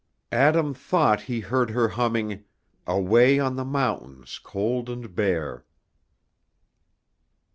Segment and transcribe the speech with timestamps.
[0.31, 2.43] Adam thought he heard her humming,
[2.87, 5.63] "Away on the mountains cold and bare."